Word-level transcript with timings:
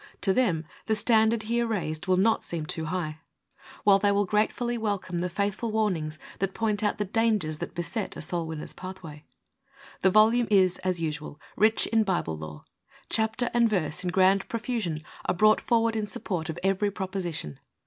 To 0.21 0.33
them 0.33 0.65
the 0.87 0.95
standard 0.95 1.43
here 1.43 1.67
raised 1.67 2.07
will 2.07 2.17
rot 2.17 2.43
seem 2.43 2.65
too 2.65 2.85
high, 2.85 3.19
while 3.83 3.99
they 3.99 4.11
will 4.11 4.25
VI 4.25 4.29
PREFACE. 4.31 4.45
gratefully 4.47 4.77
welcome 4.79 5.19
the 5.19 5.29
faithful 5.29 5.71
warnings 5.71 6.17
that 6.39 6.55
point 6.55 6.81
out 6.81 6.97
the 6.97 7.05
dangers 7.05 7.59
that 7.59 7.75
beset 7.75 8.17
a 8.17 8.21
soul 8.21 8.47
winner's 8.47 8.73
pathway. 8.73 9.25
The 10.01 10.09
volume 10.09 10.47
is, 10.49 10.79
as 10.79 10.99
usual, 10.99 11.39
rich 11.55 11.85
in 11.85 12.01
Bible 12.03 12.35
lore. 12.35 12.63
Chapter 13.11 13.51
and 13.53 13.69
verse 13.69 14.03
in 14.03 14.09
grand 14.09 14.49
pro 14.49 14.59
fusion 14.61 15.03
are 15.25 15.35
brought 15.35 15.61
forward 15.61 15.95
in 15.95 16.07
support 16.07 16.49
of 16.49 16.57
every 16.63 16.89
proposition. 16.89 17.59